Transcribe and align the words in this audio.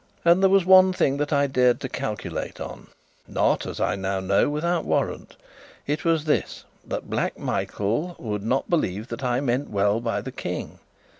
And 0.25 0.41
there 0.41 0.49
was 0.49 0.65
one 0.65 0.93
thing 0.93 1.17
that 1.17 1.31
I 1.31 1.45
dared 1.45 1.79
to 1.81 1.87
calculate 1.87 2.59
on 2.59 2.87
not, 3.27 3.67
as 3.67 3.79
I 3.79 3.95
now 3.95 4.19
know, 4.19 4.49
without 4.49 4.83
warrant. 4.83 5.35
It 5.85 6.03
was 6.03 6.25
this 6.25 6.63
that 6.87 7.07
Black 7.07 7.37
Michael 7.37 8.15
would 8.17 8.41
not 8.43 8.67
believe 8.67 9.09
that 9.09 9.23
I 9.23 9.41
meant 9.41 9.69
well 9.69 9.99
by 10.01 10.21
the 10.21 10.31
King. 10.31 10.79